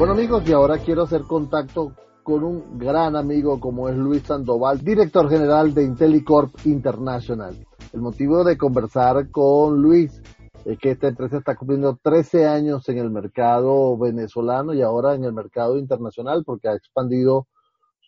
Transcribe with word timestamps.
Bueno 0.00 0.14
amigos, 0.14 0.48
y 0.48 0.52
ahora 0.54 0.78
quiero 0.78 1.02
hacer 1.02 1.24
contacto 1.24 1.92
con 2.22 2.42
un 2.42 2.78
gran 2.78 3.16
amigo 3.16 3.60
como 3.60 3.86
es 3.90 3.98
Luis 3.98 4.22
Sandoval, 4.22 4.78
director 4.78 5.28
general 5.28 5.74
de 5.74 5.84
Intellicorp 5.84 6.54
International. 6.64 7.54
El 7.92 8.00
motivo 8.00 8.42
de 8.42 8.56
conversar 8.56 9.30
con 9.30 9.82
Luis 9.82 10.22
es 10.64 10.78
que 10.78 10.92
esta 10.92 11.08
empresa 11.08 11.36
está 11.36 11.54
cumpliendo 11.54 11.98
13 12.02 12.46
años 12.46 12.88
en 12.88 12.96
el 12.96 13.10
mercado 13.10 13.98
venezolano 13.98 14.72
y 14.72 14.80
ahora 14.80 15.14
en 15.14 15.24
el 15.24 15.34
mercado 15.34 15.76
internacional 15.76 16.44
porque 16.46 16.68
ha 16.68 16.76
expandido 16.76 17.46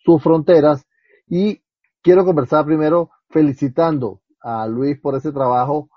sus 0.03 0.19
fronteras 0.23 0.87
y 1.27 1.61
quiero 2.01 2.25
conversar 2.25 2.65
primero 2.65 3.11
felicitando 3.29 4.19
a 4.41 4.65
Luis 4.65 4.99
por 4.99 5.15
ese 5.15 5.31
trabajo 5.31 5.89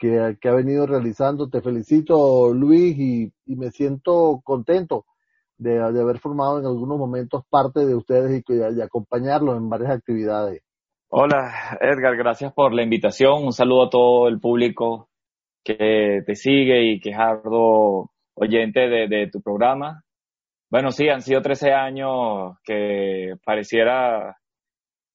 que, 0.00 0.18
ha 0.18 0.52
venido 0.52 0.84
realizando. 0.88 1.48
Te 1.48 1.62
felicito 1.62 2.52
Luis 2.52 2.98
y, 2.98 3.32
me 3.46 3.70
siento 3.70 4.40
contento 4.42 5.04
de, 5.64 6.00
haber 6.00 6.18
formado 6.18 6.60
en 6.60 6.66
algunos 6.66 6.98
momentos 6.98 7.42
parte 7.48 7.84
de 7.86 7.94
ustedes 7.94 8.42
y, 8.46 8.54
de 8.54 8.82
acompañarlos 8.82 9.56
en 9.56 9.68
varias 9.68 9.90
actividades. 9.90 10.62
Hola 11.08 11.78
Edgar, 11.80 12.16
gracias 12.16 12.52
por 12.52 12.74
la 12.74 12.82
invitación. 12.82 13.44
Un 13.44 13.52
saludo 13.52 13.84
a 13.84 13.90
todo 13.90 14.28
el 14.28 14.40
público 14.40 15.08
que 15.64 16.22
te 16.26 16.34
sigue 16.34 16.82
y 16.82 17.00
que 17.00 17.10
es 17.10 17.18
arduo 17.18 18.10
oyente 18.34 18.80
de, 18.80 19.28
tu 19.32 19.40
programa. 19.40 20.02
Bueno, 20.70 20.90
sí, 20.90 21.08
han 21.08 21.22
sido 21.22 21.40
13 21.40 21.72
años 21.72 22.58
que 22.64 23.34
pareciera 23.44 24.36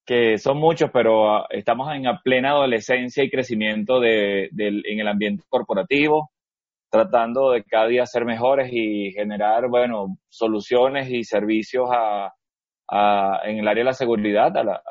que 0.06 0.38
son 0.38 0.58
muchos, 0.58 0.90
pero 0.92 1.30
ah, 1.30 1.46
estamos 1.50 1.92
en 1.94 2.02
plena 2.24 2.50
adolescencia 2.50 3.22
y 3.22 3.30
crecimiento 3.30 4.00
de, 4.00 4.48
en 4.56 5.00
el 5.00 5.06
ambiente 5.06 5.44
corporativo, 5.48 6.30
tratando 6.90 7.52
de 7.52 7.64
cada 7.64 7.86
día 7.86 8.04
ser 8.06 8.24
mejores 8.24 8.70
y 8.72 9.12
generar, 9.12 9.68
bueno, 9.68 10.16
soluciones 10.28 11.08
y 11.10 11.24
servicios 11.24 11.88
a, 11.92 12.32
en 13.44 13.58
el 13.58 13.68
área 13.68 13.82
de 13.82 13.90
la 13.90 13.92
seguridad 13.92 14.56
a, 14.56 14.82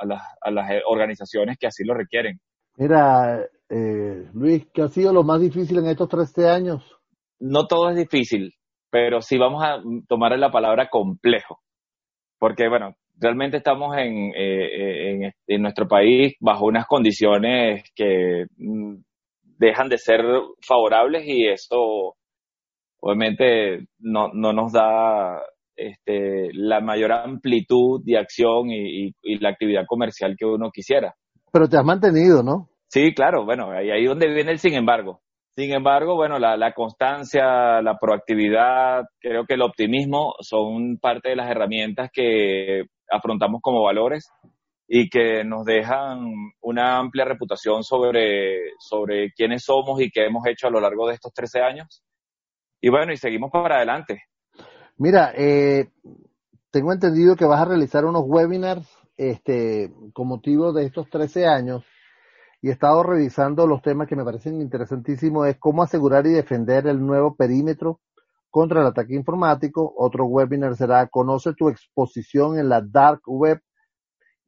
a 0.41 0.51
las 0.51 0.71
organizaciones 0.85 1.57
que 1.59 1.67
así 1.67 1.83
lo 1.83 1.93
requieren. 1.93 2.39
Mira, 2.77 3.45
eh, 3.69 4.29
Luis, 4.33 4.65
¿qué 4.73 4.83
ha 4.83 4.87
sido 4.87 5.11
lo 5.11 5.23
más 5.23 5.41
difícil 5.41 5.79
en 5.79 5.87
estos 5.87 6.07
13 6.07 6.47
años? 6.47 6.97
No 7.39 7.67
todo 7.67 7.89
es 7.89 7.97
difícil, 7.97 8.53
pero 8.89 9.21
sí 9.21 9.37
vamos 9.37 9.61
a 9.63 9.81
tomar 10.07 10.37
la 10.39 10.49
palabra 10.49 10.89
complejo, 10.89 11.59
porque 12.39 12.69
bueno, 12.69 12.95
realmente 13.17 13.57
estamos 13.57 13.97
en, 13.97 14.31
eh, 14.33 15.11
en, 15.11 15.33
en, 15.47 15.61
nuestro 15.61 15.89
país 15.89 16.35
bajo 16.39 16.65
unas 16.65 16.85
condiciones 16.87 17.83
que 17.93 18.45
mm, 18.57 18.95
dejan 19.59 19.89
de 19.89 19.97
ser 19.97 20.21
favorables 20.65 21.23
y 21.27 21.47
eso 21.47 22.15
obviamente 23.01 23.85
no, 23.99 24.29
no 24.33 24.53
nos 24.53 24.73
da 24.73 25.41
este, 25.75 26.49
la 26.53 26.81
mayor 26.81 27.11
amplitud 27.11 28.01
de 28.03 28.17
acción 28.17 28.69
y, 28.71 29.13
y 29.21 29.39
la 29.39 29.49
actividad 29.49 29.85
comercial 29.87 30.35
que 30.37 30.45
uno 30.45 30.71
quisiera. 30.71 31.13
Pero 31.51 31.67
te 31.67 31.77
has 31.77 31.85
mantenido, 31.85 32.43
¿no? 32.43 32.69
Sí, 32.87 33.13
claro, 33.13 33.45
bueno, 33.45 33.71
ahí, 33.71 33.91
ahí 33.91 34.05
donde 34.05 34.33
viene 34.33 34.51
el 34.51 34.59
sin 34.59 34.73
embargo. 34.73 35.21
Sin 35.55 35.73
embargo, 35.73 36.15
bueno, 36.15 36.39
la, 36.39 36.57
la, 36.57 36.73
constancia, 36.73 37.81
la 37.81 37.97
proactividad, 37.99 39.03
creo 39.19 39.45
que 39.45 39.55
el 39.55 39.61
optimismo 39.61 40.33
son 40.39 40.97
parte 40.97 41.29
de 41.29 41.35
las 41.35 41.49
herramientas 41.49 42.09
que 42.13 42.83
afrontamos 43.11 43.59
como 43.61 43.83
valores 43.83 44.29
y 44.91 45.07
que 45.07 45.43
nos 45.43 45.65
dejan 45.65 46.33
una 46.61 46.97
amplia 46.97 47.23
reputación 47.23 47.83
sobre, 47.83 48.71
sobre 48.79 49.31
quiénes 49.33 49.63
somos 49.63 50.01
y 50.01 50.09
qué 50.09 50.25
hemos 50.25 50.47
hecho 50.47 50.65
a 50.65 50.71
lo 50.71 50.81
largo 50.81 51.07
de 51.07 51.13
estos 51.13 51.31
13 51.31 51.61
años. 51.61 52.03
Y 52.81 52.89
bueno, 52.89 53.13
y 53.13 53.17
seguimos 53.17 53.51
para 53.51 53.75
adelante. 53.75 54.23
Mira, 54.97 55.31
eh, 55.37 55.89
tengo 56.71 56.91
entendido 56.91 57.35
que 57.35 57.45
vas 57.45 57.61
a 57.61 57.65
realizar 57.65 58.03
unos 58.03 58.23
webinars 58.25 58.89
este, 59.15 59.93
con 60.11 60.27
motivo 60.27 60.73
de 60.73 60.85
estos 60.85 61.07
13 61.07 61.45
años 61.45 61.85
y 62.59 62.69
he 62.69 62.71
estado 62.71 63.03
revisando 63.03 63.67
los 63.67 63.83
temas 63.83 64.07
que 64.07 64.15
me 64.15 64.25
parecen 64.25 64.59
interesantísimos, 64.59 65.47
es 65.47 65.59
cómo 65.59 65.83
asegurar 65.83 66.25
y 66.25 66.31
defender 66.31 66.87
el 66.87 66.99
nuevo 66.99 67.35
perímetro 67.35 67.99
contra 68.49 68.81
el 68.81 68.87
ataque 68.87 69.13
informático. 69.13 69.93
Otro 69.95 70.25
webinar 70.25 70.75
será 70.75 71.05
Conoce 71.07 71.53
tu 71.53 71.69
exposición 71.69 72.57
en 72.57 72.69
la 72.69 72.81
dark 72.81 73.21
web 73.27 73.61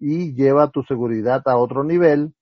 y 0.02 0.34
lleva 0.34 0.72
tu 0.72 0.82
seguridad 0.84 1.44
a 1.46 1.58
otro 1.58 1.84
nivel. 1.84 2.34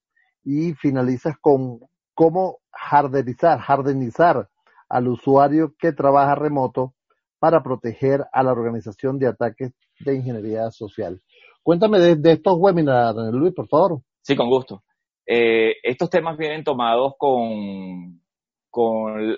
Y 0.43 0.73
finalizas 0.73 1.35
con 1.39 1.81
cómo 2.15 2.59
hardenizar, 2.71 3.59
hardenizar 3.67 4.47
al 4.87 5.07
usuario 5.09 5.75
que 5.77 5.91
trabaja 5.91 6.33
remoto 6.33 6.95
para 7.37 7.61
proteger 7.61 8.23
a 8.31 8.41
la 8.41 8.53
organización 8.53 9.19
de 9.19 9.27
ataques 9.27 9.73
de 9.99 10.15
ingeniería 10.15 10.71
social. 10.71 11.21
Cuéntame 11.61 11.99
de, 11.99 12.31
estos 12.31 12.55
webinars, 12.57 13.17
Luis, 13.33 13.53
por 13.53 13.67
favor. 13.67 14.01
Sí, 14.21 14.35
con 14.35 14.49
gusto. 14.49 14.83
Eh, 15.27 15.75
estos 15.83 16.09
temas 16.09 16.37
vienen 16.37 16.63
tomados 16.63 17.13
con, 17.17 18.21
con 18.69 19.11
una 19.11 19.37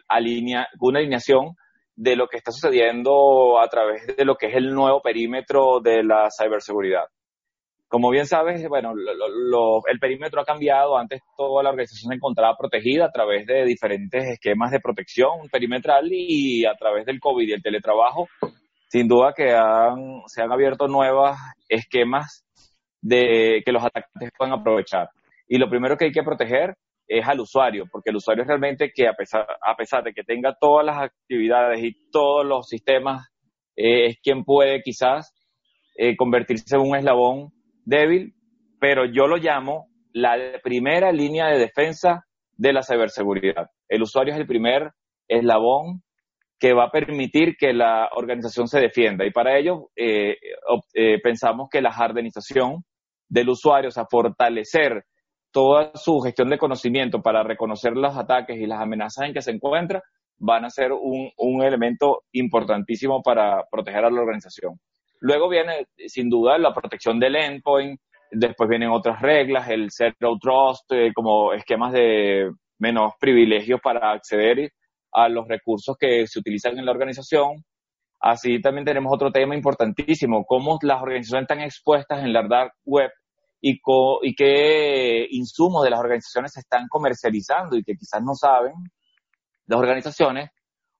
alineación 0.99 1.55
de 1.95 2.15
lo 2.15 2.27
que 2.27 2.37
está 2.37 2.51
sucediendo 2.51 3.59
a 3.59 3.67
través 3.67 4.15
de 4.15 4.25
lo 4.25 4.35
que 4.35 4.47
es 4.47 4.55
el 4.55 4.73
nuevo 4.73 5.01
perímetro 5.01 5.81
de 5.81 6.03
la 6.03 6.29
ciberseguridad. 6.31 7.05
Como 7.91 8.09
bien 8.09 8.25
sabes, 8.25 8.65
bueno, 8.69 8.93
el 8.95 9.99
perímetro 9.99 10.39
ha 10.39 10.45
cambiado. 10.45 10.97
Antes 10.97 11.19
toda 11.35 11.61
la 11.61 11.71
organización 11.71 12.09
se 12.09 12.15
encontraba 12.15 12.55
protegida 12.57 13.07
a 13.07 13.11
través 13.11 13.45
de 13.45 13.65
diferentes 13.65 14.23
esquemas 14.29 14.71
de 14.71 14.79
protección 14.79 15.49
perimetral 15.51 16.07
y 16.09 16.63
a 16.63 16.73
través 16.75 17.05
del 17.05 17.19
COVID 17.19 17.45
y 17.45 17.51
el 17.51 17.61
teletrabajo, 17.61 18.29
sin 18.87 19.09
duda 19.09 19.33
que 19.35 19.49
se 20.27 20.41
han 20.41 20.51
abierto 20.53 20.87
nuevos 20.87 21.37
esquemas 21.67 22.45
de 23.01 23.61
que 23.65 23.73
los 23.73 23.83
atacantes 23.83 24.31
puedan 24.37 24.57
aprovechar. 24.57 25.09
Y 25.49 25.57
lo 25.57 25.69
primero 25.69 25.97
que 25.97 26.05
hay 26.05 26.11
que 26.13 26.23
proteger 26.23 26.73
es 27.05 27.27
al 27.27 27.41
usuario, 27.41 27.87
porque 27.91 28.11
el 28.11 28.15
usuario 28.15 28.43
es 28.43 28.47
realmente 28.47 28.93
que 28.95 29.05
a 29.05 29.13
pesar, 29.13 29.45
a 29.61 29.75
pesar 29.75 30.01
de 30.01 30.13
que 30.13 30.23
tenga 30.23 30.55
todas 30.57 30.85
las 30.85 30.97
actividades 30.97 31.83
y 31.83 32.09
todos 32.09 32.45
los 32.45 32.69
sistemas, 32.69 33.27
eh, 33.75 34.05
es 34.05 34.19
quien 34.23 34.45
puede 34.45 34.81
quizás 34.81 35.33
eh, 35.97 36.15
convertirse 36.15 36.77
en 36.77 36.83
un 36.83 36.95
eslabón 36.95 37.51
débil, 37.85 38.33
pero 38.79 39.05
yo 39.05 39.27
lo 39.27 39.37
llamo 39.37 39.87
la 40.13 40.37
primera 40.63 41.11
línea 41.11 41.47
de 41.47 41.59
defensa 41.59 42.25
de 42.57 42.73
la 42.73 42.83
ciberseguridad. 42.83 43.69
El 43.87 44.03
usuario 44.03 44.33
es 44.33 44.39
el 44.39 44.47
primer 44.47 44.91
eslabón 45.27 46.01
que 46.59 46.73
va 46.73 46.85
a 46.85 46.91
permitir 46.91 47.55
que 47.57 47.73
la 47.73 48.09
organización 48.15 48.67
se 48.67 48.79
defienda. 48.79 49.25
Y 49.25 49.31
para 49.31 49.57
ello 49.57 49.89
eh, 49.95 50.37
pensamos 51.23 51.69
que 51.71 51.81
la 51.81 51.91
hardenización 51.91 52.83
del 53.27 53.49
usuario, 53.49 53.87
o 53.87 53.91
sea, 53.91 54.05
fortalecer 54.09 55.03
toda 55.51 55.91
su 55.95 56.19
gestión 56.19 56.49
de 56.49 56.57
conocimiento 56.57 57.21
para 57.21 57.43
reconocer 57.43 57.93
los 57.93 58.15
ataques 58.15 58.57
y 58.57 58.67
las 58.67 58.79
amenazas 58.79 59.27
en 59.27 59.33
que 59.33 59.41
se 59.41 59.51
encuentra 59.51 60.03
van 60.37 60.65
a 60.65 60.69
ser 60.69 60.91
un 60.91 61.63
elemento 61.63 62.23
importantísimo 62.31 63.21
para 63.21 63.63
proteger 63.69 64.05
a 64.05 64.11
la 64.11 64.21
organización. 64.21 64.79
Luego 65.21 65.49
viene, 65.49 65.87
sin 66.07 66.29
duda, 66.29 66.57
la 66.57 66.73
protección 66.73 67.19
del 67.19 67.35
endpoint, 67.35 67.99
después 68.31 68.67
vienen 68.67 68.89
otras 68.89 69.21
reglas, 69.21 69.69
el 69.69 69.91
Zero 69.91 70.37
Trust, 70.41 70.91
eh, 70.91 71.11
como 71.13 71.53
esquemas 71.53 71.93
de 71.93 72.51
menos 72.79 73.13
privilegios 73.19 73.79
para 73.81 74.11
acceder 74.11 74.71
a 75.11 75.29
los 75.29 75.47
recursos 75.47 75.95
que 75.99 76.25
se 76.25 76.39
utilizan 76.39 76.79
en 76.79 76.85
la 76.85 76.91
organización. 76.91 77.63
Así 78.19 78.59
también 78.61 78.85
tenemos 78.85 79.13
otro 79.13 79.31
tema 79.31 79.55
importantísimo, 79.55 80.43
cómo 80.43 80.79
las 80.81 81.01
organizaciones 81.01 81.43
están 81.43 81.61
expuestas 81.61 82.23
en 82.23 82.33
la 82.33 82.47
dark 82.47 82.73
web 82.83 83.11
y, 83.61 83.79
y 84.23 84.35
qué 84.35 85.27
insumos 85.29 85.83
de 85.83 85.91
las 85.91 85.99
organizaciones 85.99 86.53
se 86.53 86.61
están 86.61 86.87
comercializando 86.87 87.77
y 87.77 87.83
que 87.83 87.93
quizás 87.95 88.23
no 88.23 88.33
saben 88.33 88.73
las 89.67 89.79
organizaciones. 89.79 90.49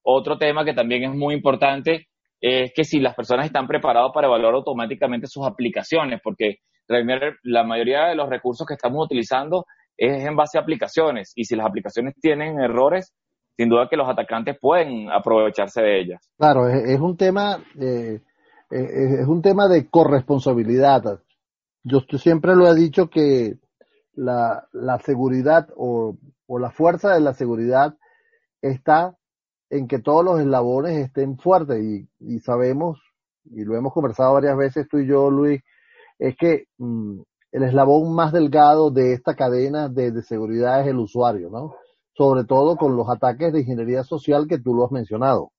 Otro 0.02 0.38
tema 0.38 0.64
que 0.64 0.74
también 0.74 1.04
es 1.04 1.10
muy 1.10 1.34
importante 1.34 2.06
es 2.42 2.72
que 2.74 2.84
si 2.84 3.00
las 3.00 3.14
personas 3.14 3.46
están 3.46 3.66
preparadas 3.66 4.10
para 4.12 4.26
evaluar 4.26 4.54
automáticamente 4.54 5.26
sus 5.26 5.46
aplicaciones, 5.46 6.20
porque 6.22 6.56
la 7.44 7.64
mayoría 7.64 8.08
de 8.08 8.14
los 8.14 8.28
recursos 8.28 8.66
que 8.66 8.74
estamos 8.74 9.02
utilizando 9.02 9.64
es 9.96 10.26
en 10.26 10.36
base 10.36 10.58
a 10.58 10.60
aplicaciones 10.60 11.32
y 11.34 11.44
si 11.44 11.56
las 11.56 11.66
aplicaciones 11.66 12.14
tienen 12.20 12.60
errores, 12.60 13.14
sin 13.56 13.70
duda 13.70 13.88
que 13.88 13.96
los 13.96 14.08
atacantes 14.08 14.58
pueden 14.60 15.10
aprovecharse 15.10 15.80
de 15.80 16.00
ellas. 16.00 16.28
Claro, 16.36 16.68
es, 16.68 17.00
un 17.00 17.16
tema 17.16 17.62
es 17.78 19.26
un 19.26 19.40
tema 19.40 19.68
de 19.68 19.88
corresponsabilidad 19.88 21.20
yo 21.84 22.00
siempre 22.18 22.54
lo 22.54 22.68
he 22.68 22.74
dicho 22.74 23.08
que 23.08 23.58
la, 24.14 24.68
la 24.72 24.98
seguridad 25.00 25.68
o, 25.76 26.16
o, 26.46 26.58
la 26.58 26.70
fuerza 26.70 27.14
de 27.14 27.20
la 27.20 27.34
seguridad 27.34 27.96
está 28.60 29.16
en 29.72 29.88
que 29.88 30.00
todos 30.00 30.22
los 30.22 30.38
eslabones 30.38 30.98
estén 30.98 31.38
fuertes 31.38 31.82
y, 32.20 32.38
sabemos, 32.40 33.00
y 33.46 33.64
lo 33.64 33.74
hemos 33.74 33.94
conversado 33.94 34.34
varias 34.34 34.54
veces 34.54 34.86
tú 34.86 34.98
y 34.98 35.08
yo, 35.08 35.30
Luis, 35.30 35.62
es 36.18 36.36
que 36.36 36.64
mm, 36.76 37.20
el 37.52 37.62
eslabón 37.62 38.14
más 38.14 38.32
delgado 38.32 38.90
de 38.90 39.14
esta 39.14 39.34
cadena 39.34 39.88
de, 39.88 40.12
de 40.12 40.22
seguridad 40.22 40.82
es 40.82 40.88
el 40.88 40.98
usuario, 40.98 41.48
¿no? 41.48 41.74
Sobre 42.14 42.44
todo 42.44 42.76
con 42.76 42.96
los 42.96 43.08
ataques 43.08 43.50
de 43.50 43.60
ingeniería 43.60 44.02
social 44.02 44.44
que 44.46 44.58
tú 44.58 44.74
lo 44.74 44.84
has 44.84 44.92
mencionado. 44.92 45.52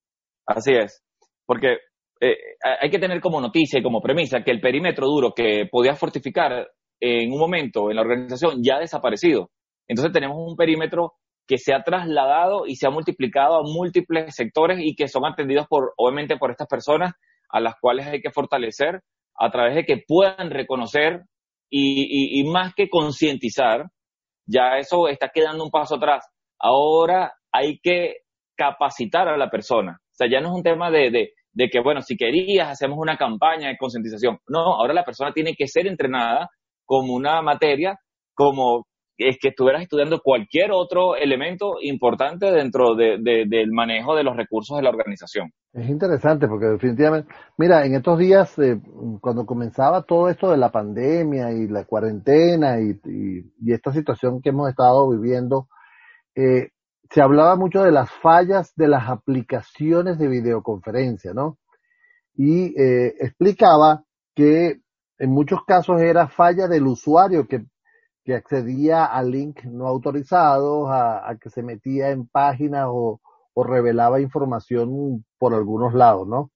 Así 0.46 0.74
es, 0.74 1.02
porque 1.48 1.78
eh, 2.22 2.38
hay 2.82 2.92
que 2.92 3.00
tener 3.00 3.20
como 3.20 3.42
noticia 3.42 3.80
y 3.80 3.84
como 3.84 4.00
premisa 4.00 4.44
que 4.44 4.52
el 4.52 4.62
perímetro 4.62 5.08
duro 5.08 5.34
que 5.36 5.68
podía 5.72 5.96
fortificar 5.96 6.68
en 7.00 7.32
un 7.32 7.40
momento 7.40 7.90
en 7.90 7.96
la 7.96 8.04
organización 8.04 8.62
ya 8.62 8.76
ha 8.76 8.82
desaparecido. 8.82 9.50
Entonces 9.88 10.14
tenemos 10.14 10.38
un 10.38 10.56
perímetro 10.56 11.14
que 11.48 11.58
se 11.58 11.74
ha 11.74 11.84
trasladado 11.84 12.66
y 12.66 12.76
se 12.76 12.88
ha 12.88 12.90
multiplicado 12.90 13.58
a 13.58 13.64
múltiples 13.64 14.34
sectores 14.36 14.80
y 14.82 14.96
que 14.96 15.08
son 15.08 15.26
atendidos 15.26 15.68
por, 15.68 15.94
obviamente, 15.98 16.38
por 16.38 16.52
estas 16.52 16.68
personas 16.68 17.14
a 17.50 17.60
las 17.60 17.76
cuales 17.80 18.08
hay 18.08 18.22
que 18.22 18.32
fortalecer 18.32 19.02
a 19.36 19.52
través 19.52 19.76
de 19.76 19.86
que 19.86 20.04
puedan 20.08 20.52
reconocer 20.52 21.24
y, 21.70 22.40
y 22.40 22.44
más 22.50 22.74
que 22.76 22.88
concientizar, 22.88 23.86
ya 24.46 24.78
eso 24.78 25.08
está 25.08 25.30
quedando 25.30 25.64
un 25.64 25.72
paso 25.72 25.96
atrás. 25.96 26.26
Ahora 26.60 27.34
hay 27.52 27.80
que 27.80 28.18
capacitar 28.56 29.28
a 29.28 29.38
la 29.38 29.50
persona. 29.50 30.00
O 30.00 30.16
sea, 30.16 30.28
ya 30.30 30.40
no 30.40 30.50
es 30.50 30.56
un 30.56 30.64
tema 30.64 30.92
de, 30.92 31.10
de, 31.10 31.34
de 31.52 31.70
que, 31.70 31.80
bueno, 31.80 32.02
si 32.02 32.16
querías, 32.16 32.70
hacemos 32.70 32.98
una 33.00 33.18
campaña 33.18 33.70
de 33.70 33.78
concientización. 33.78 34.40
No, 34.48 34.76
ahora 34.76 34.94
la 34.94 35.04
persona 35.04 35.34
tiene 35.34 35.56
que 35.56 35.68
ser 35.68 35.88
entrenada 35.88 36.50
como 36.86 37.14
una 37.14 37.42
materia, 37.42 37.98
como 38.36 38.86
es 39.18 39.38
que 39.40 39.50
estuvieras 39.50 39.84
estudiando 39.84 40.22
cualquier 40.22 40.72
otro 40.72 41.16
elemento 41.16 41.76
importante 41.82 42.52
dentro 42.52 42.96
de, 42.96 43.18
del 43.20 43.72
manejo 43.72 44.16
de 44.16 44.24
los 44.24 44.36
recursos 44.36 44.78
de 44.78 44.84
la 44.84 44.90
organización. 44.90 45.52
Es 45.72 45.88
interesante 45.88 46.48
porque 46.48 46.66
definitivamente, 46.66 47.34
mira, 47.58 47.86
en 47.86 47.96
estos 47.96 48.18
días, 48.18 48.58
eh, 48.60 48.80
cuando 49.22 49.46
comenzaba 49.46 50.04
todo 50.04 50.30
esto 50.30 50.50
de 50.50 50.58
la 50.58 50.72
pandemia 50.72 51.52
y 51.52 51.68
la 51.68 51.86
cuarentena 51.86 52.80
y, 52.80 53.00
esta 53.72 53.92
situación 53.92 54.42
que 54.42 54.50
hemos 54.50 54.70
estado 54.70 55.10
viviendo, 55.10 55.68
eh, 56.36 56.70
se 57.10 57.22
hablaba 57.22 57.56
mucho 57.56 57.84
de 57.84 57.92
las 57.92 58.10
fallas 58.12 58.74
de 58.76 58.88
las 58.88 59.10
aplicaciones 59.10 60.18
de 60.18 60.28
videoconferencia, 60.28 61.34
¿no? 61.34 61.58
Y 62.36 62.80
eh, 62.80 63.14
explicaba 63.20 64.04
que 64.36 64.80
en 65.20 65.30
muchos 65.30 65.60
casos 65.66 66.02
era 66.02 66.28
falla 66.28 66.68
del 66.68 66.88
usuario 66.88 67.48
que, 67.48 67.66
que 68.24 68.36
accedía 68.36 69.06
a 69.06 69.22
link 69.24 69.64
no 69.64 69.88
autorizados, 69.88 70.88
a, 70.90 71.38
que 71.42 71.50
se 71.50 71.62
metía 71.62 72.10
en 72.10 72.28
páginas 72.28 72.86
o, 72.88 73.20
o, 73.54 73.64
revelaba 73.64 74.22
información 74.22 75.26
por 75.38 75.54
algunos 75.54 75.94
lados, 75.94 76.28
¿no? 76.28 76.52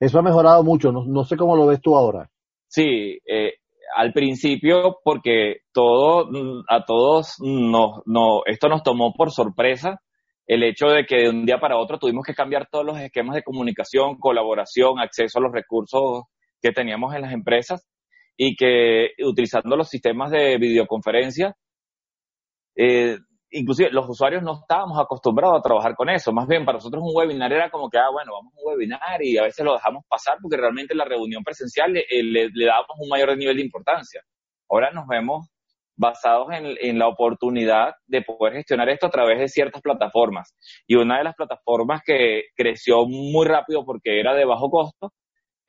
Eso 0.00 0.18
ha 0.18 0.22
mejorado 0.22 0.62
mucho, 0.62 0.92
no, 0.92 1.04
no 1.04 1.24
sé 1.24 1.36
cómo 1.36 1.56
lo 1.56 1.66
ves 1.66 1.80
tú 1.80 1.96
ahora. 1.96 2.30
Sí, 2.68 3.18
eh, 3.26 3.54
al 3.96 4.12
principio 4.12 4.98
porque 5.02 5.62
todo, 5.72 6.28
a 6.68 6.84
todos 6.84 7.34
nos, 7.40 8.02
no, 8.06 8.42
esto 8.46 8.68
nos 8.68 8.82
tomó 8.82 9.12
por 9.14 9.32
sorpresa 9.32 10.00
el 10.46 10.62
hecho 10.62 10.86
de 10.86 11.04
que 11.04 11.16
de 11.16 11.30
un 11.30 11.44
día 11.44 11.58
para 11.58 11.78
otro 11.78 11.98
tuvimos 11.98 12.24
que 12.24 12.34
cambiar 12.34 12.68
todos 12.70 12.84
los 12.84 12.98
esquemas 12.98 13.34
de 13.34 13.42
comunicación, 13.42 14.18
colaboración, 14.18 14.98
acceso 14.98 15.38
a 15.38 15.42
los 15.42 15.52
recursos 15.52 16.24
que 16.60 16.72
teníamos 16.72 17.14
en 17.14 17.22
las 17.22 17.32
empresas 17.32 17.86
y 18.40 18.54
que 18.54 19.08
utilizando 19.24 19.76
los 19.76 19.88
sistemas 19.88 20.30
de 20.30 20.56
videoconferencia, 20.58 21.54
eh, 22.76 23.18
inclusive 23.50 23.90
los 23.90 24.08
usuarios 24.08 24.44
no 24.44 24.60
estábamos 24.60 24.96
acostumbrados 25.00 25.58
a 25.58 25.62
trabajar 25.62 25.96
con 25.96 26.08
eso. 26.08 26.32
Más 26.32 26.46
bien, 26.46 26.64
para 26.64 26.76
nosotros 26.76 27.02
un 27.04 27.16
webinar 27.16 27.52
era 27.52 27.68
como 27.68 27.90
que, 27.90 27.98
ah, 27.98 28.10
bueno, 28.12 28.32
vamos 28.32 28.52
a 28.54 28.60
un 28.60 28.72
webinar 28.72 29.22
y 29.22 29.36
a 29.38 29.42
veces 29.42 29.64
lo 29.66 29.72
dejamos 29.72 30.04
pasar 30.08 30.38
porque 30.40 30.56
realmente 30.56 30.94
la 30.94 31.04
reunión 31.04 31.42
presencial 31.42 31.92
le, 31.92 32.04
le, 32.08 32.48
le 32.52 32.66
damos 32.66 32.96
un 33.00 33.08
mayor 33.08 33.36
nivel 33.36 33.56
de 33.56 33.62
importancia. 33.62 34.22
Ahora 34.70 34.92
nos 34.92 35.08
vemos 35.08 35.50
basados 35.96 36.46
en, 36.52 36.76
en, 36.80 36.96
la 36.96 37.08
oportunidad 37.08 37.94
de 38.06 38.22
poder 38.22 38.54
gestionar 38.54 38.88
esto 38.88 39.08
a 39.08 39.10
través 39.10 39.40
de 39.40 39.48
ciertas 39.48 39.82
plataformas. 39.82 40.54
Y 40.86 40.94
una 40.94 41.18
de 41.18 41.24
las 41.24 41.34
plataformas 41.34 42.02
que 42.06 42.44
creció 42.54 43.04
muy 43.04 43.46
rápido 43.46 43.84
porque 43.84 44.20
era 44.20 44.32
de 44.36 44.44
bajo 44.44 44.70
costo, 44.70 45.12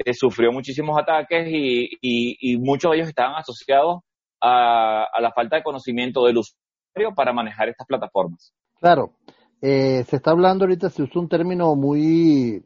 eh, 0.06 0.14
sufrió 0.14 0.52
muchísimos 0.52 0.98
ataques 0.98 1.48
y, 1.48 1.86
y, 2.02 2.54
y, 2.54 2.58
muchos 2.58 2.92
de 2.92 2.98
ellos 2.98 3.10
estaban 3.10 3.36
asociados 3.36 4.02
a, 4.42 5.04
a 5.04 5.22
la 5.22 5.32
falta 5.32 5.58
de 5.58 5.64
conocimiento 5.64 6.26
del 6.26 6.38
usuario 6.38 7.14
para 7.16 7.34
manejar 7.34 7.70
estas 7.70 7.88
plataformas. 7.88 8.54
Claro, 8.80 9.14
eh, 9.62 10.04
se 10.06 10.16
está 10.16 10.32
hablando 10.32 10.64
ahorita, 10.64 10.90
se 10.90 11.04
usa 11.04 11.22
un 11.22 11.28
término 11.28 11.76
muy, 11.76 12.64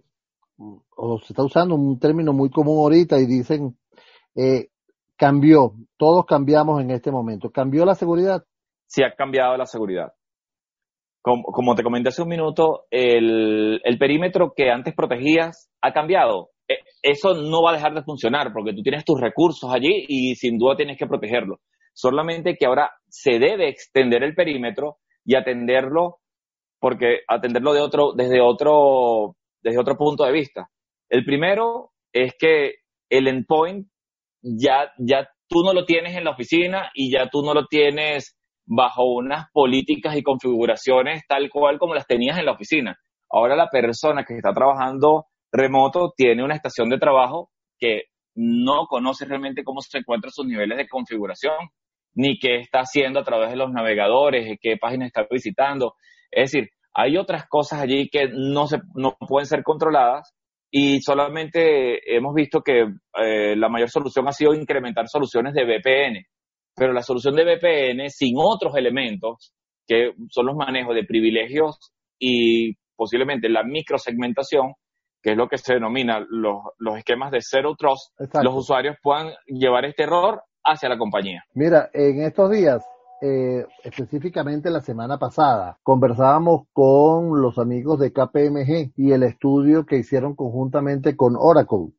o 0.95 1.19
se 1.19 1.33
está 1.33 1.43
usando 1.43 1.75
un 1.75 1.99
término 1.99 2.33
muy 2.33 2.51
común 2.51 2.77
ahorita 2.79 3.19
y 3.19 3.25
dicen, 3.25 3.75
eh, 4.35 4.67
cambió, 5.17 5.73
todos 5.97 6.25
cambiamos 6.25 6.81
en 6.81 6.91
este 6.91 7.11
momento. 7.11 7.51
¿Cambió 7.51 7.85
la 7.85 7.95
seguridad? 7.95 8.43
Sí, 8.85 9.03
ha 9.03 9.15
cambiado 9.15 9.57
la 9.57 9.65
seguridad. 9.65 10.13
Como, 11.21 11.43
como 11.43 11.73
te 11.73 11.83
comenté 11.83 12.09
hace 12.09 12.21
un 12.21 12.27
minuto, 12.27 12.85
el, 12.91 13.81
el, 13.83 13.97
perímetro 13.97 14.53
que 14.55 14.69
antes 14.69 14.93
protegías 14.93 15.71
ha 15.81 15.93
cambiado. 15.93 16.49
E, 16.67 16.75
eso 17.01 17.33
no 17.33 17.61
va 17.61 17.71
a 17.71 17.75
dejar 17.75 17.93
de 17.93 18.03
funcionar 18.03 18.51
porque 18.53 18.73
tú 18.73 18.81
tienes 18.81 19.03
tus 19.05 19.19
recursos 19.19 19.73
allí 19.73 20.05
y 20.07 20.35
sin 20.35 20.57
duda 20.57 20.75
tienes 20.75 20.97
que 20.97 21.07
protegerlo 21.07 21.59
solamente 21.93 22.55
que 22.57 22.65
ahora 22.65 22.91
se 23.07 23.39
debe 23.39 23.69
extender 23.69 24.23
el 24.23 24.35
perímetro 24.35 24.97
y 25.23 25.35
atenderlo, 25.35 26.17
porque 26.79 27.19
atenderlo 27.27 27.73
de 27.73 27.81
otro, 27.81 28.13
desde 28.13 28.41
otro, 28.41 29.35
desde 29.61 29.79
otro 29.79 29.95
punto 29.95 30.25
de 30.25 30.33
vista. 30.33 30.67
El 31.09 31.23
primero 31.23 31.91
es 32.11 32.33
que 32.37 32.75
el 33.09 33.27
endpoint 33.27 33.87
ya, 34.41 34.91
ya 34.97 35.29
tú 35.47 35.63
no 35.63 35.73
lo 35.73 35.85
tienes 35.85 36.15
en 36.17 36.25
la 36.25 36.31
oficina 36.31 36.89
y 36.93 37.11
ya 37.11 37.29
tú 37.29 37.43
no 37.43 37.53
lo 37.53 37.67
tienes 37.67 38.35
bajo 38.65 39.05
unas 39.05 39.49
políticas 39.51 40.15
y 40.17 40.23
configuraciones 40.23 41.23
tal 41.27 41.49
cual 41.49 41.77
como 41.77 41.93
las 41.93 42.07
tenías 42.07 42.37
en 42.37 42.45
la 42.45 42.53
oficina. 42.53 42.97
Ahora 43.29 43.55
la 43.55 43.69
persona 43.69 44.25
que 44.25 44.35
está 44.35 44.51
trabajando 44.51 45.27
remoto 45.53 46.13
tiene 46.17 46.43
una 46.43 46.55
estación 46.55 46.89
de 46.89 46.97
trabajo 46.97 47.51
que 47.79 48.03
no 48.35 48.87
conoce 48.87 49.25
realmente 49.25 49.63
cómo 49.63 49.81
se 49.81 49.99
encuentran 49.99 50.31
sus 50.31 50.47
niveles 50.47 50.77
de 50.77 50.87
configuración 50.87 51.55
ni 52.15 52.37
qué 52.39 52.57
está 52.57 52.79
haciendo 52.79 53.19
a 53.19 53.23
través 53.23 53.51
de 53.51 53.55
los 53.55 53.71
navegadores, 53.71 54.57
qué 54.61 54.77
página 54.77 55.05
está 55.05 55.25
visitando. 55.29 55.95
Es 56.31 56.51
decir, 56.51 56.69
hay 56.93 57.17
otras 57.17 57.47
cosas 57.47 57.81
allí 57.81 58.09
que 58.09 58.29
no, 58.31 58.67
se, 58.67 58.77
no 58.95 59.15
pueden 59.27 59.47
ser 59.47 59.63
controladas 59.63 60.33
y 60.71 61.01
solamente 61.01 62.15
hemos 62.15 62.33
visto 62.33 62.61
que 62.61 62.85
eh, 63.23 63.55
la 63.55 63.69
mayor 63.69 63.89
solución 63.89 64.27
ha 64.27 64.31
sido 64.31 64.53
incrementar 64.53 65.07
soluciones 65.07 65.53
de 65.53 65.65
VPN. 65.65 66.25
Pero 66.75 66.93
la 66.93 67.03
solución 67.03 67.35
de 67.35 67.45
VPN 67.45 68.09
sin 68.09 68.35
otros 68.37 68.75
elementos, 68.75 69.53
que 69.87 70.13
son 70.29 70.47
los 70.47 70.55
manejos 70.55 70.95
de 70.95 71.03
privilegios 71.03 71.77
y 72.19 72.73
posiblemente 72.95 73.49
la 73.49 73.63
microsegmentación, 73.63 74.73
que 75.23 75.31
es 75.31 75.37
lo 75.37 75.47
que 75.47 75.57
se 75.57 75.75
denomina 75.75 76.19
los, 76.29 76.57
los 76.77 76.97
esquemas 76.97 77.31
de 77.31 77.39
Zero 77.41 77.75
Trust, 77.77 78.11
los 78.43 78.55
usuarios 78.55 78.97
puedan 79.01 79.31
llevar 79.47 79.85
este 79.85 80.03
error 80.03 80.43
hacia 80.63 80.89
la 80.89 80.97
compañía. 80.97 81.43
Mira, 81.53 81.89
en 81.93 82.21
estos 82.23 82.51
días, 82.51 82.83
eh, 83.21 83.65
específicamente 83.85 84.69
la 84.69 84.81
semana 84.81 85.17
pasada, 85.17 85.79
conversábamos 85.81 86.63
con 86.73 87.41
los 87.41 87.57
amigos 87.57 87.99
de 87.99 88.11
KPMG 88.11 88.91
y 88.97 89.13
el 89.13 89.23
estudio 89.23 89.85
que 89.85 89.95
hicieron 89.95 90.35
conjuntamente 90.35 91.15
con 91.15 91.35
Oracle, 91.39 91.93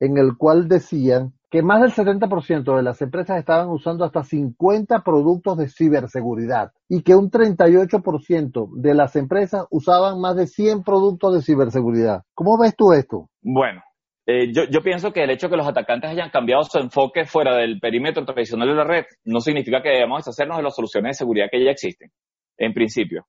en 0.00 0.18
el 0.18 0.36
cual 0.36 0.66
decían 0.66 1.32
que 1.54 1.62
más 1.62 1.80
del 1.80 1.92
70% 1.92 2.76
de 2.76 2.82
las 2.82 3.00
empresas 3.00 3.38
estaban 3.38 3.68
usando 3.68 4.04
hasta 4.04 4.24
50 4.24 5.04
productos 5.04 5.56
de 5.56 5.68
ciberseguridad 5.68 6.72
y 6.88 7.04
que 7.04 7.14
un 7.14 7.30
38% 7.30 8.70
de 8.74 8.92
las 8.92 9.14
empresas 9.14 9.64
usaban 9.70 10.20
más 10.20 10.34
de 10.34 10.48
100 10.48 10.82
productos 10.82 11.32
de 11.32 11.42
ciberseguridad. 11.42 12.22
¿Cómo 12.34 12.58
ves 12.60 12.74
tú 12.76 12.92
esto? 12.92 13.28
Bueno, 13.40 13.84
eh, 14.26 14.52
yo, 14.52 14.64
yo, 14.68 14.82
pienso 14.82 15.12
que 15.12 15.22
el 15.22 15.30
hecho 15.30 15.46
de 15.46 15.52
que 15.52 15.56
los 15.58 15.68
atacantes 15.68 16.10
hayan 16.10 16.30
cambiado 16.30 16.64
su 16.64 16.76
enfoque 16.80 17.24
fuera 17.24 17.54
del 17.54 17.78
perímetro 17.78 18.24
tradicional 18.24 18.66
de 18.66 18.74
la 18.74 18.84
red 18.84 19.04
no 19.22 19.38
significa 19.38 19.80
que 19.80 19.90
debamos 19.90 20.24
deshacernos 20.24 20.56
de 20.56 20.64
las 20.64 20.74
soluciones 20.74 21.10
de 21.10 21.18
seguridad 21.18 21.46
que 21.52 21.64
ya 21.64 21.70
existen, 21.70 22.10
en 22.58 22.74
principio. 22.74 23.28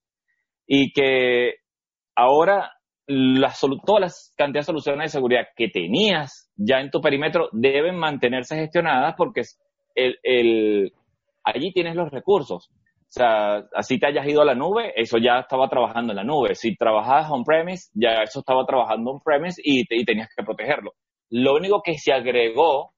Y 0.65 0.91
que 0.94 1.58
ahora 2.15 2.72
todas 3.07 4.01
las 4.01 4.33
cantidades 4.38 4.65
de 4.65 4.71
soluciones 4.71 5.03
de 5.05 5.17
seguridad 5.17 5.47
que 5.55 5.69
tenías 5.69 6.51
ya 6.55 6.79
en 6.79 6.89
tu 6.89 7.01
perímetro 7.01 7.50
deben 7.51 7.97
mantenerse 7.97 8.55
gestionadas 8.55 9.15
porque 9.17 9.41
el, 9.93 10.17
el, 10.24 10.93
allí 11.43 11.71
tienes 11.71 11.95
los 11.95 12.12
recursos. 12.12 12.69
O 12.71 13.17
sea, 13.17 13.63
así 13.74 14.00
te 14.00 14.07
hayas 14.07 14.27
ido 14.27 14.41
a 14.41 14.45
la 14.45 14.55
nube, 14.55 14.91
eso 14.95 15.17
ya 15.17 15.39
estaba 15.39 15.69
trabajando 15.69 16.12
en 16.12 16.17
la 16.17 16.24
nube. 16.24 16.55
Si 16.55 16.75
trabajabas 16.75 17.31
on-premise, 17.31 17.91
ya 17.93 18.24
eso 18.24 18.39
estaba 18.39 18.65
trabajando 18.65 19.12
on-premise 19.12 19.62
y 19.63 19.85
tenías 20.03 20.29
que 20.35 20.43
protegerlo. 20.43 20.93
Lo 21.29 21.55
único 21.55 21.81
que 21.81 21.97
se 21.97 22.12
agregó 22.12 22.91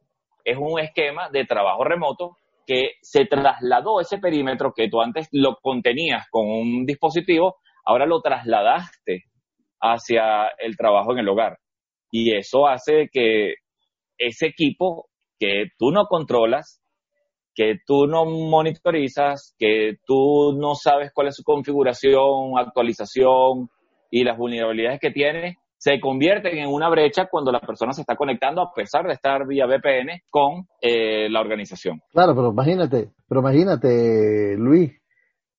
es 0.44 0.58
un 0.58 0.80
esquema 0.80 1.30
de 1.30 1.46
trabajo 1.46 1.84
remoto 1.84 2.38
que 2.66 2.94
se 3.02 3.26
trasladó 3.26 4.02
ese 4.02 4.18
perímetro 4.18 4.74
que 4.76 4.90
tú 4.90 5.02
antes 5.02 5.28
lo 5.32 5.58
contenías 5.62 6.28
con 6.30 6.50
un 6.50 6.86
dispositivo, 6.86 7.58
ahora 7.86 8.06
lo 8.06 8.22
trasladaste 8.22 9.26
hacia 9.82 10.48
el 10.60 10.76
trabajo 10.78 11.12
en 11.14 11.20
el 11.20 11.30
hogar. 11.30 11.58
Y 12.12 12.36
eso 12.36 12.68
hace 12.68 13.10
que 13.12 13.56
ese 14.18 14.48
equipo 14.48 15.10
que 15.40 15.66
tú 15.78 15.92
no 15.92 16.06
controlas 16.06 16.82
que 17.58 17.80
tú 17.88 18.06
no 18.06 18.26
monitorizas, 18.26 19.56
que 19.58 19.96
tú 20.06 20.56
no 20.56 20.76
sabes 20.76 21.12
cuál 21.12 21.30
es 21.30 21.36
su 21.36 21.44
configuración, 21.44 22.56
actualización 22.56 23.68
y 24.12 24.24
las 24.24 24.38
vulnerabilidades 24.38 25.00
que 25.00 25.10
tiene, 25.10 25.58
se 25.76 26.00
convierten 26.00 26.60
en 26.60 26.70
una 26.70 26.88
brecha 26.88 27.28
cuando 27.32 27.52
la 27.52 27.60
persona 27.60 27.94
se 27.94 28.02
está 28.02 28.16
conectando 28.16 28.62
a 28.62 28.72
pesar 28.76 29.08
de 29.08 29.14
estar 29.14 29.48
vía 29.48 29.66
VPN 29.66 30.22
con 30.30 30.68
eh, 30.80 31.30
la 31.32 31.42
organización. 31.42 32.00
Claro, 32.12 32.36
pero 32.36 32.52
imagínate, 32.52 33.10
pero 33.28 33.42
imagínate, 33.42 34.56
Luis, 34.56 34.92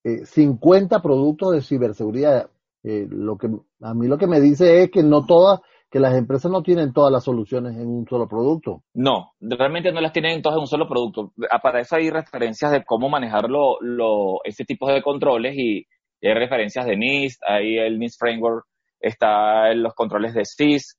50 0.04 0.96
eh, 0.96 1.00
productos 1.02 1.52
de 1.52 1.62
ciberseguridad. 1.62 2.48
Eh, 2.88 3.06
lo 3.10 3.36
que 3.36 3.48
a 3.82 3.92
mí 3.92 4.08
lo 4.08 4.16
que 4.16 4.26
me 4.26 4.40
dice 4.40 4.82
es 4.82 4.90
que 4.90 5.02
no 5.02 5.26
todas, 5.26 5.60
que 5.90 6.00
las 6.00 6.14
empresas 6.16 6.50
no 6.50 6.62
tienen 6.62 6.94
todas 6.94 7.12
las 7.12 7.22
soluciones 7.22 7.76
en 7.76 7.86
un 7.86 8.06
solo 8.08 8.26
producto. 8.26 8.82
No, 8.94 9.32
realmente 9.40 9.92
no 9.92 10.00
las 10.00 10.14
tienen 10.14 10.40
todas 10.40 10.56
en 10.56 10.62
un 10.62 10.66
solo 10.66 10.88
producto. 10.88 11.32
Para 11.62 11.80
eso 11.80 11.96
hay 11.96 12.08
referencias 12.08 12.70
de 12.72 12.84
cómo 12.86 13.10
manejar 13.10 13.50
lo, 13.50 14.42
este 14.42 14.64
tipo 14.64 14.90
de 14.90 15.02
controles 15.02 15.54
y, 15.54 15.84
hay 16.22 16.34
referencias 16.34 16.86
de 16.86 16.96
NIST, 16.96 17.42
hay 17.46 17.76
el 17.76 17.98
NIST 17.98 18.18
Framework 18.18 18.64
está 18.98 19.70
en 19.70 19.82
los 19.82 19.94
controles 19.94 20.32
de 20.32 20.44
SIS, 20.44 20.98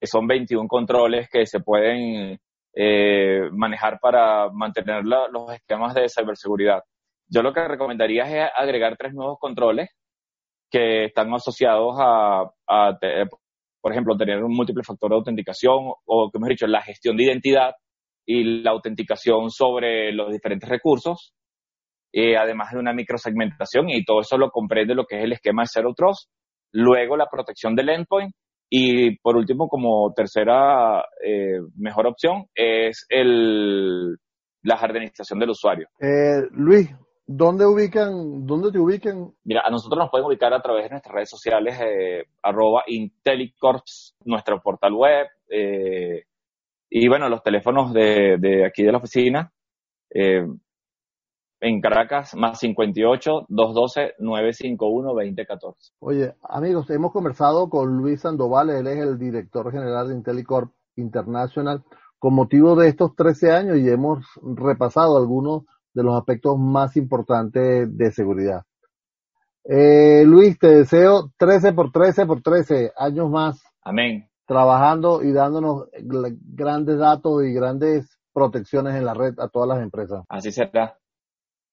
que 0.00 0.06
son 0.06 0.28
21 0.28 0.68
controles 0.68 1.28
que 1.28 1.44
se 1.44 1.58
pueden 1.58 2.38
eh, 2.74 3.50
manejar 3.52 3.98
para 4.00 4.48
mantener 4.50 5.02
los 5.04 5.52
esquemas 5.52 5.92
de 5.92 6.08
ciberseguridad. 6.08 6.82
Yo 7.28 7.42
lo 7.42 7.52
que 7.52 7.66
recomendaría 7.66 8.22
es 8.22 8.50
agregar 8.56 8.96
tres 8.96 9.12
nuevos 9.12 9.38
controles 9.40 9.90
que 10.70 11.06
están 11.06 11.32
asociados 11.34 11.96
a, 11.98 12.44
por 13.80 13.92
ejemplo, 13.92 14.16
tener 14.16 14.42
un 14.42 14.54
múltiple 14.54 14.84
factor 14.84 15.10
de 15.10 15.16
autenticación 15.16 15.92
o, 16.06 16.30
como 16.30 16.46
hemos 16.46 16.48
dicho, 16.50 16.66
la 16.66 16.82
gestión 16.82 17.16
de 17.16 17.24
identidad 17.24 17.72
y 18.26 18.62
la 18.62 18.70
autenticación 18.70 19.50
sobre 19.50 20.12
los 20.12 20.30
diferentes 20.30 20.68
recursos, 20.68 21.34
eh, 22.12 22.36
además 22.36 22.72
de 22.72 22.78
una 22.78 22.92
microsegmentación 22.92 23.88
y 23.88 24.04
todo 24.04 24.20
eso 24.20 24.36
lo 24.36 24.50
comprende 24.50 24.94
lo 24.94 25.04
que 25.04 25.18
es 25.18 25.24
el 25.24 25.32
esquema 25.32 25.62
de 25.62 25.68
Zero 25.72 25.94
Trust 25.94 26.30
luego 26.72 27.16
la 27.16 27.26
protección 27.26 27.74
del 27.74 27.90
endpoint 27.90 28.32
y 28.72 29.18
por 29.18 29.36
último, 29.36 29.68
como 29.68 30.12
tercera 30.14 31.04
eh, 31.24 31.58
mejor 31.76 32.06
opción, 32.06 32.44
es 32.54 33.04
el, 33.08 34.16
la 34.62 34.76
jardinización 34.76 35.40
del 35.40 35.50
usuario. 35.50 35.88
Eh, 36.00 36.46
Luis, 36.52 36.88
¿dónde 37.32 37.64
ubican, 37.64 38.44
dónde 38.44 38.72
te 38.72 38.78
ubican? 38.80 39.32
Mira, 39.44 39.62
a 39.64 39.70
nosotros 39.70 40.00
nos 40.00 40.10
pueden 40.10 40.26
ubicar 40.26 40.52
a 40.52 40.60
través 40.60 40.84
de 40.84 40.90
nuestras 40.90 41.14
redes 41.14 41.30
sociales, 41.30 41.78
eh, 41.80 42.24
arroba 42.42 42.82
Intelicorps, 42.88 44.16
nuestro 44.24 44.60
portal 44.60 44.94
web, 44.94 45.28
eh, 45.48 46.24
y 46.90 47.08
bueno, 47.08 47.28
los 47.28 47.40
teléfonos 47.44 47.92
de, 47.92 48.36
de 48.38 48.66
aquí 48.66 48.82
de 48.82 48.90
la 48.90 48.98
oficina, 48.98 49.52
eh, 50.12 50.44
en 51.60 51.80
Caracas, 51.80 52.34
más 52.34 52.58
58 52.58 53.46
212 53.48 54.14
951 54.18 55.08
2014. 55.10 55.92
Oye, 56.00 56.34
amigos, 56.42 56.90
hemos 56.90 57.12
conversado 57.12 57.68
con 57.68 57.96
Luis 57.96 58.22
Sandoval, 58.22 58.70
él 58.70 58.88
es 58.88 58.98
el 58.98 59.18
director 59.18 59.70
general 59.70 60.08
de 60.08 60.14
Intellicorp 60.16 60.72
International, 60.96 61.84
con 62.18 62.34
motivo 62.34 62.74
de 62.74 62.88
estos 62.88 63.14
13 63.14 63.52
años 63.52 63.78
y 63.78 63.88
hemos 63.88 64.24
repasado 64.42 65.16
algunos 65.16 65.62
de 65.94 66.02
los 66.02 66.16
aspectos 66.16 66.58
más 66.58 66.96
importantes 66.96 67.96
de 67.96 68.12
seguridad. 68.12 68.62
Eh, 69.64 70.24
Luis, 70.24 70.58
te 70.58 70.68
deseo 70.68 71.30
13 71.36 71.72
por 71.72 71.92
13 71.92 72.26
por 72.26 72.42
13 72.42 72.92
años 72.96 73.30
más. 73.30 73.62
Amén. 73.82 74.28
Trabajando 74.46 75.22
y 75.22 75.32
dándonos 75.32 75.88
grandes 76.02 76.98
datos 76.98 77.44
y 77.44 77.52
grandes 77.52 78.18
protecciones 78.32 78.94
en 78.94 79.04
la 79.04 79.14
red 79.14 79.34
a 79.38 79.48
todas 79.48 79.68
las 79.68 79.82
empresas. 79.82 80.24
Así 80.28 80.50
será 80.50 80.96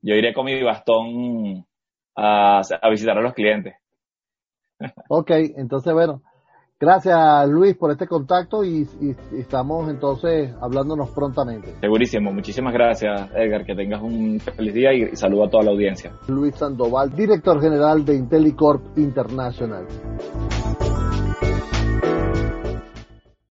yo 0.01 0.15
iré 0.15 0.33
con 0.33 0.45
mi 0.45 0.61
bastón 0.63 1.65
a, 2.15 2.61
visitar 2.89 3.17
a 3.17 3.21
los 3.21 3.33
clientes. 3.33 3.75
Ok, 5.09 5.31
entonces 5.57 5.93
bueno, 5.93 6.21
gracias 6.79 7.49
Luis 7.49 7.75
por 7.75 7.91
este 7.91 8.07
contacto 8.07 8.63
y, 8.63 8.87
estamos 9.37 9.89
entonces 9.89 10.53
hablándonos 10.61 11.09
prontamente. 11.11 11.73
Segurísimo, 11.79 12.31
muchísimas 12.31 12.73
gracias 12.73 13.29
Edgar, 13.35 13.65
que 13.65 13.75
tengas 13.75 14.01
un 14.01 14.39
feliz 14.39 14.73
día 14.73 14.93
y, 14.93 15.03
y 15.11 15.15
saludo 15.15 15.45
a 15.45 15.49
toda 15.49 15.63
la 15.63 15.71
audiencia. 15.71 16.11
Luis 16.27 16.55
Sandoval, 16.55 17.15
director 17.15 17.61
general 17.61 18.05
de 18.05 18.15
Intellicorp 18.15 18.97
International. 18.97 19.85